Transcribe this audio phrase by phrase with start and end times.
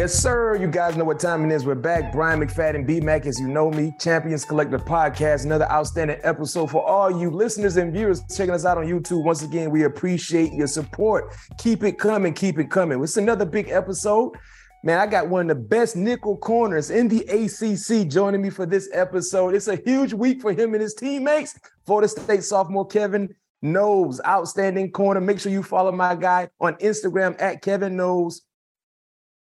[0.00, 0.56] Yes, sir.
[0.56, 1.66] You guys know what time it is.
[1.66, 2.10] We're back.
[2.10, 5.44] Bryant McFadden, B Mac, as you know me, Champions Collective Podcast.
[5.44, 9.22] Another outstanding episode for all you listeners and viewers checking us out on YouTube.
[9.24, 11.34] Once again, we appreciate your support.
[11.58, 12.32] Keep it coming.
[12.32, 13.02] Keep it coming.
[13.02, 14.32] It's another big episode.
[14.84, 18.64] Man, I got one of the best nickel corners in the ACC joining me for
[18.64, 19.54] this episode.
[19.54, 21.60] It's a huge week for him and his teammates.
[21.84, 25.20] Florida State sophomore Kevin Knowles, outstanding corner.
[25.20, 28.40] Make sure you follow my guy on Instagram at Kevin Knowles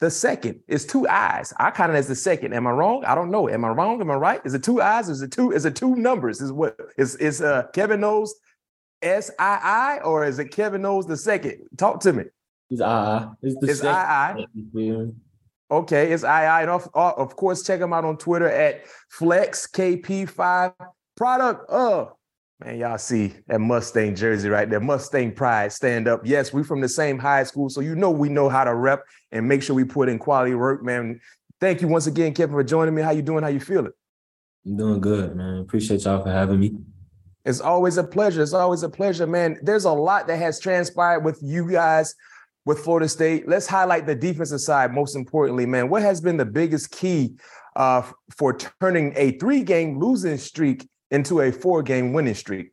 [0.00, 1.52] the second is two eyes.
[1.58, 2.54] I count it as the second.
[2.54, 3.04] Am I wrong?
[3.04, 3.48] I don't know.
[3.48, 4.00] Am I wrong?
[4.00, 4.40] Am I right?
[4.44, 5.08] Is it two eyes?
[5.08, 5.52] Is it two?
[5.52, 6.40] Is it two numbers?
[6.40, 8.34] Is what is is uh Kevin Knowles
[9.02, 11.68] S I I or is it Kevin Knowles the second?
[11.76, 12.24] Talk to me.
[12.70, 13.28] It's I.
[13.42, 15.06] It's the it's I I.
[15.70, 16.62] Okay, it's I I.
[16.62, 18.84] And of, of course, check him out on Twitter at
[19.18, 20.74] FlexKP5.
[21.16, 22.12] Product of
[22.62, 24.80] Man, y'all see that Mustang jersey right there.
[24.80, 26.20] Mustang pride, stand up.
[26.24, 29.02] Yes, we from the same high school, so you know we know how to rep
[29.32, 31.20] and make sure we put in quality work, man.
[31.58, 33.00] Thank you once again, Kevin, for joining me.
[33.00, 33.42] How you doing?
[33.42, 33.92] How you feeling?
[34.66, 35.58] I'm doing good, man.
[35.60, 36.76] Appreciate y'all for having me.
[37.46, 38.42] It's always a pleasure.
[38.42, 39.58] It's always a pleasure, man.
[39.62, 42.14] There's a lot that has transpired with you guys
[42.66, 43.48] with Florida State.
[43.48, 45.88] Let's highlight the defensive side most importantly, man.
[45.88, 47.36] What has been the biggest key
[47.74, 48.02] uh,
[48.36, 52.70] for turning a three-game losing streak into a four game winning streak?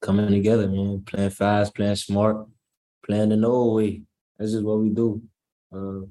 [0.00, 1.02] Coming together, man.
[1.06, 2.46] Playing fast, playing smart,
[3.04, 4.02] playing the Nole way.
[4.38, 5.22] That's just what we do.
[5.74, 6.06] Uh,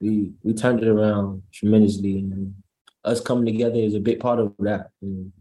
[0.00, 2.54] we we turned it around tremendously, and
[3.04, 4.90] us coming together is a big part of that.
[5.00, 5.32] And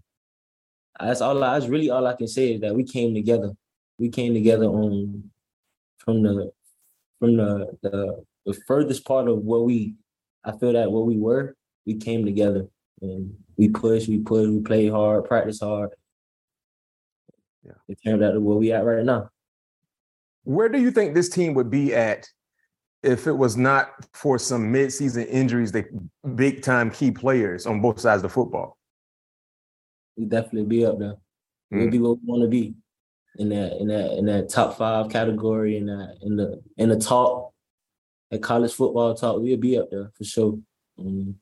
[0.99, 1.43] that's all.
[1.43, 3.51] I, that's really all I can say is that we came together.
[3.99, 5.31] We came together on
[5.97, 6.51] from the
[7.19, 9.95] from the the, the furthest part of what we.
[10.45, 11.55] I feel that what we were,
[11.87, 12.69] we came together
[13.01, 15.91] and we push, we push, we play hard, practice hard.
[17.63, 17.73] Yeah.
[17.87, 19.29] It turned out to where we at right now.
[20.43, 22.27] Where do you think this team would be at
[23.01, 25.85] if it was not for some midseason injuries that
[26.35, 28.77] big time key players on both sides of the football?
[30.15, 31.15] We definitely be up there.
[31.73, 31.79] Mm.
[31.79, 32.75] We'll be what we want to be
[33.37, 36.97] in that in that in that top five category in that in the in the
[36.97, 37.53] top
[38.31, 39.41] at college football talk.
[39.41, 40.59] We'll be up there for sure.
[40.99, 41.35] Um,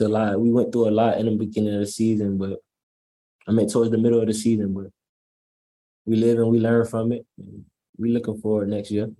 [0.00, 0.40] it's a lot.
[0.40, 2.58] We went through a lot in the beginning of the season, but
[3.46, 4.86] I mean towards the middle of the season, but
[6.06, 7.26] we live and we learn from it.
[7.98, 9.10] We're looking forward next year.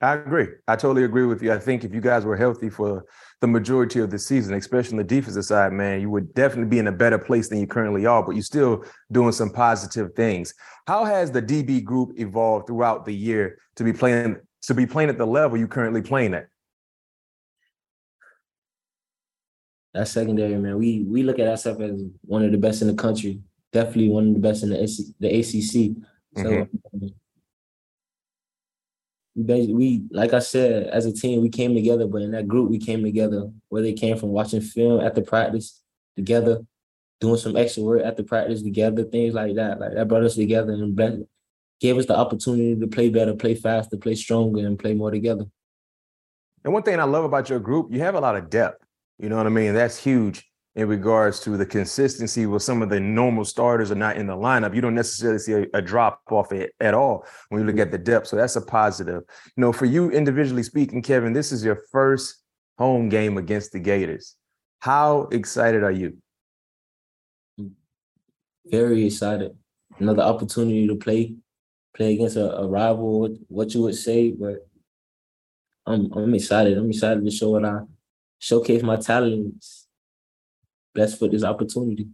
[0.00, 0.48] I agree.
[0.68, 1.52] I totally agree with you.
[1.52, 3.04] I think if you guys were healthy for
[3.40, 6.78] the majority of the season, especially on the defensive side, man, you would definitely be
[6.78, 10.52] in a better place than you currently are, but you're still doing some positive things.
[10.86, 15.10] How has the DB group evolved throughout the year to be playing to be playing
[15.10, 16.48] at the level you currently playing at?
[19.96, 22.94] That secondary, man, we we look at ourselves as one of the best in the
[22.94, 23.40] country.
[23.72, 25.96] Definitely one of the best in the, AC, the ACC.
[26.36, 27.06] So mm-hmm.
[29.34, 32.06] we we like I said, as a team, we came together.
[32.06, 35.22] But in that group, we came together where they came from watching film at the
[35.22, 35.80] practice
[36.14, 36.60] together,
[37.20, 39.80] doing some extra work at the practice together, things like that.
[39.80, 41.26] Like that brought us together and
[41.80, 45.46] gave us the opportunity to play better, play faster, play stronger, and play more together.
[46.64, 48.85] And one thing I love about your group, you have a lot of depth.
[49.18, 49.74] You know what I mean?
[49.74, 54.18] That's huge in regards to the consistency where some of the normal starters are not
[54.18, 54.74] in the lineup.
[54.74, 57.90] You don't necessarily see a, a drop off at, at all when you look at
[57.90, 58.26] the depth.
[58.26, 59.22] So that's a positive.
[59.56, 62.42] You know, for you individually speaking, Kevin, this is your first
[62.76, 64.36] home game against the Gators.
[64.80, 66.18] How excited are you?
[68.66, 69.56] Very excited.
[69.98, 71.36] Another opportunity to play,
[71.94, 74.68] play against a, a rival, what you would say, but
[75.86, 76.76] I'm I'm excited.
[76.76, 77.80] I'm excited to show what I
[78.38, 79.86] showcase my talents
[80.94, 82.08] best for this opportunity.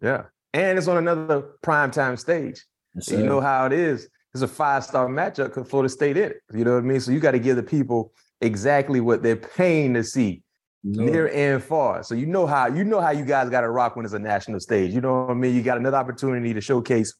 [0.00, 0.24] Yeah.
[0.54, 2.64] And it's on another prime time stage.
[2.94, 4.08] Yes, you know how it is.
[4.32, 6.36] It's a five star matchup because Florida State in it.
[6.54, 7.00] You know what I mean?
[7.00, 10.42] So you got to give the people exactly what they're paying to see.
[10.84, 11.04] No.
[11.04, 12.04] Near and far.
[12.04, 14.18] So you know how you know how you guys got to rock when it's a
[14.18, 14.94] national stage.
[14.94, 15.54] You know what I mean?
[15.54, 17.12] You got another opportunity to showcase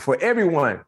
[0.00, 0.80] for everyone,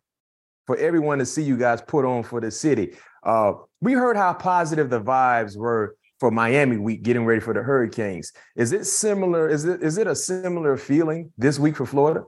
[0.67, 2.97] for everyone to see you guys put on for the city.
[3.23, 7.63] Uh, we heard how positive the vibes were for Miami week, getting ready for the
[7.63, 8.33] Hurricanes.
[8.57, 9.47] Is it similar?
[9.47, 12.25] Is it is it a similar feeling this week for Florida?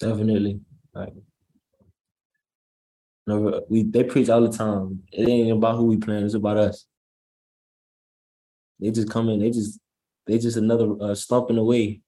[0.00, 0.58] Definitely.
[0.92, 1.12] Like,
[3.68, 5.04] we they preach all the time.
[5.12, 6.86] It ain't about who we playing; it's about us.
[8.80, 9.38] They just come in.
[9.38, 9.78] They just
[10.26, 11.14] they just another uh,
[11.56, 12.00] away.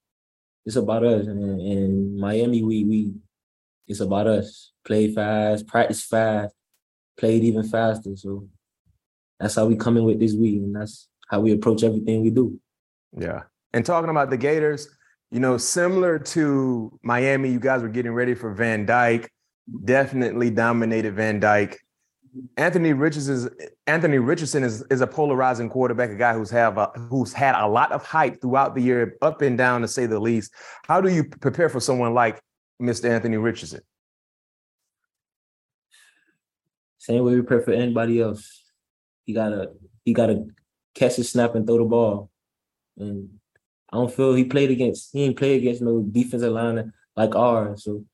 [0.65, 1.25] It's about us.
[1.25, 3.13] And, and Miami, we we
[3.87, 4.73] it's about us.
[4.83, 6.53] Play fast, practice fast,
[7.17, 8.13] played even faster.
[8.17, 8.49] So
[9.41, 12.29] that's how we come in with this week, and that's how we approach everything we
[12.29, 12.59] do.
[13.17, 13.41] Yeah.
[13.73, 14.87] And talking about the Gators,
[15.31, 19.31] you know, similar to Miami, you guys were getting ready for Van Dyke,
[19.83, 21.79] definitely dominated Van Dyke.
[22.55, 23.49] Anthony Richardson is
[23.87, 27.67] Anthony Richardson is, is a polarizing quarterback, a guy who's have a, who's had a
[27.67, 30.53] lot of hype throughout the year, up and down to say the least.
[30.85, 32.39] How do you prepare for someone like
[32.81, 33.09] Mr.
[33.09, 33.81] Anthony Richardson?
[36.99, 38.60] Same way we prepare for anybody else.
[39.25, 39.71] He gotta
[40.05, 40.45] he gotta
[40.95, 42.29] catch a snap and throw the ball.
[42.97, 43.29] And
[43.91, 47.83] I don't feel he played against he ain't played against no defensive line like ours.
[47.83, 48.05] So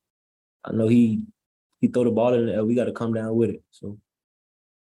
[0.63, 1.21] I know he
[1.79, 2.65] he throw the ball in the air.
[2.65, 3.63] We got to come down with it.
[3.71, 3.97] So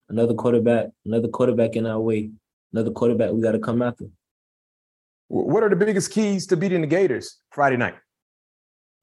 [0.09, 2.31] another quarterback, another quarterback in our way,
[2.73, 4.07] another quarterback we got to come after.
[5.29, 7.95] What are the biggest keys to beating the Gators Friday night?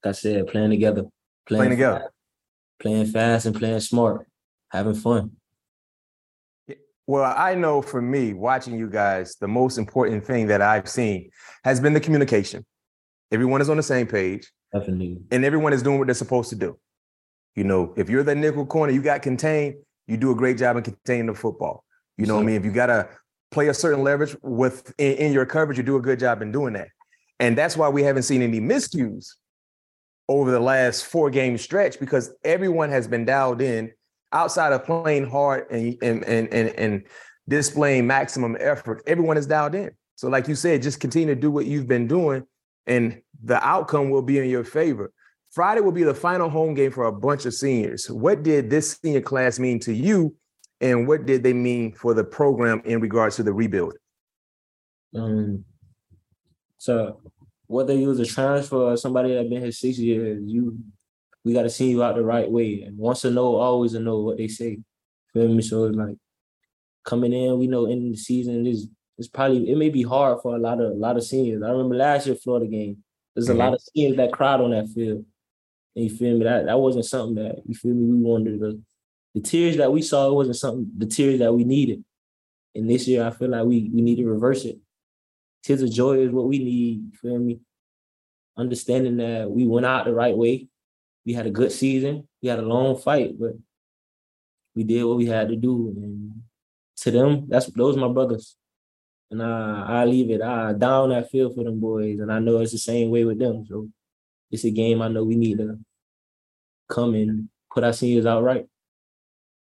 [0.02, 1.04] Like I said, playing together,
[1.46, 2.12] playing, playing together, fast,
[2.80, 4.26] playing fast and playing smart,
[4.70, 5.32] having fun.
[7.06, 11.30] Well, I know for me, watching you guys, the most important thing that I've seen
[11.62, 12.64] has been the communication.
[13.30, 14.50] Everyone is on the same page.
[14.72, 15.18] Definitely.
[15.30, 16.78] And everyone is doing what they're supposed to do.
[17.54, 20.76] You know, if you're the nickel corner, you got contained, you do a great job
[20.76, 21.84] in containing the football.
[22.16, 22.56] You know what I mean?
[22.56, 23.08] If you got to
[23.50, 26.52] play a certain leverage with in, in, your coverage, you do a good job in
[26.52, 26.88] doing that.
[27.38, 29.28] And that's why we haven't seen any miscues
[30.28, 33.92] over the last four game stretch because everyone has been dialed in
[34.34, 37.02] outside of playing hard and and and and, and
[37.48, 39.02] displaying maximum effort.
[39.06, 39.90] Everyone is dialed in.
[40.16, 42.44] So, like you said, just continue to do what you've been doing,
[42.86, 45.12] and the outcome will be in your favor.
[45.50, 48.10] Friday will be the final home game for a bunch of seniors.
[48.10, 50.34] What did this senior class mean to you,
[50.80, 53.94] and what did they mean for the program in regards to the rebuild?
[55.14, 55.64] Um,
[56.78, 57.20] so
[57.66, 60.78] whether you was a transfer or somebody that been here six years, you
[61.44, 62.82] we got to see you out the right way.
[62.82, 64.78] And once a Nole, always a Nole what they say.
[65.32, 65.62] Feel me?
[65.62, 66.16] So it's like
[67.04, 68.88] coming in, we know in the season is
[69.18, 71.62] it's probably it may be hard for a lot of a lot of seniors.
[71.62, 72.98] I remember last year Florida game.
[73.34, 73.60] There's mm-hmm.
[73.60, 75.24] a lot of seniors that cried on that field.
[75.94, 76.44] And you feel me?
[76.44, 78.06] That that wasn't something that you feel me.
[78.06, 78.80] We wanted to
[79.34, 80.28] the tears that we saw.
[80.28, 82.04] It wasn't something the tears that we needed.
[82.74, 84.78] And this year, I feel like we we need to reverse it.
[85.62, 87.02] Tears of joy is what we need.
[87.04, 87.60] You feel me?
[88.56, 90.68] Understanding that we went out the right way.
[91.26, 92.28] We had a good season.
[92.42, 93.52] We had a long fight, but
[94.74, 95.94] we did what we had to do.
[95.96, 96.42] And
[96.98, 98.56] to them, that's those my brothers.
[99.30, 100.42] And I I leave it.
[100.42, 102.20] I down that field for them boys.
[102.20, 103.64] And I know it's the same way with them.
[103.68, 103.88] So
[104.50, 105.78] it's a game I know we need to
[106.88, 108.66] come and put our seniors out right.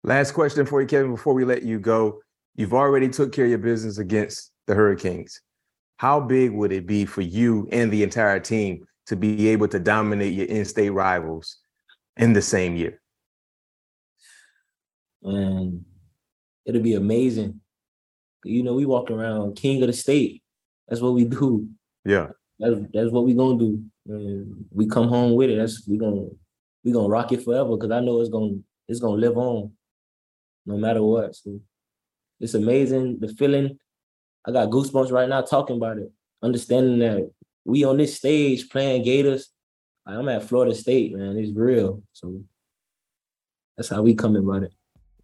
[0.04, 2.22] Last question for you, Kevin, before we let you go.
[2.56, 5.42] You've already took care of your business against the Hurricanes.
[5.98, 9.80] How big would it be for you and the entire team to be able to
[9.80, 11.58] dominate your in-state rivals
[12.18, 13.02] in the same year?
[15.24, 15.86] And
[16.66, 17.62] it'll be amazing.
[18.44, 20.44] You know, we walk around king of the state.
[20.88, 21.68] That's what we do.
[22.06, 22.28] Yeah.
[22.60, 23.84] That's that's what we gonna do.
[24.08, 25.58] And we come home with it.
[25.58, 26.28] That's we gonna
[26.84, 28.58] we gonna rock it forever because I know it's gonna
[28.88, 29.72] it's gonna live on
[30.66, 31.36] no matter what.
[31.36, 31.60] So
[32.40, 33.78] it's amazing the feeling.
[34.46, 36.10] I got goosebumps right now talking about it.
[36.42, 37.30] Understanding that
[37.68, 39.50] we on this stage playing Gators.
[40.06, 41.36] I'm at Florida State, man.
[41.38, 42.02] It's real.
[42.14, 42.42] So
[43.76, 44.74] that's how we come about it.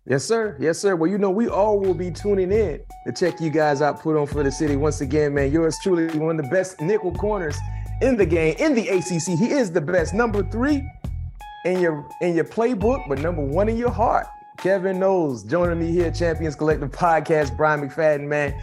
[0.05, 0.57] Yes, sir.
[0.59, 0.97] Yes, sir.
[0.97, 4.17] Well, you know, we all will be tuning in to check you guys out, put
[4.17, 4.75] on for the city.
[4.75, 7.57] Once again, man, yours truly one of the best nickel corners
[8.01, 9.39] in the game, in the ACC.
[9.39, 10.13] He is the best.
[10.13, 10.83] Number three
[11.63, 14.27] in your in your playbook, but number one in your heart.
[14.57, 17.55] Kevin Knowles joining me here, Champions Collective Podcast.
[17.55, 18.53] Bryant McFadden, man.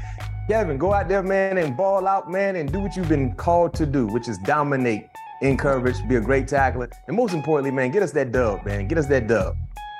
[0.50, 3.72] Kevin, go out there, man, and ball out, man, and do what you've been called
[3.74, 5.06] to do, which is dominate
[5.42, 8.88] in coverage, be a great tackler, and most importantly, man, get us that dub, man.
[8.88, 9.54] Get us that dub.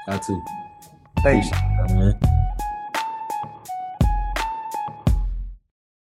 [0.09, 0.43] Got to.
[1.23, 1.51] Thanks.